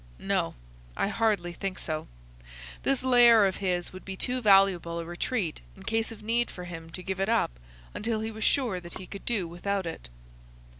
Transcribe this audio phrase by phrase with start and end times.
[0.17, 0.55] "No,
[0.97, 2.07] I hardly think so.
[2.81, 6.63] This lair of his would be too valuable a retreat in case of need for
[6.63, 7.51] him to give it up
[7.93, 10.09] until he was sure that he could do without it.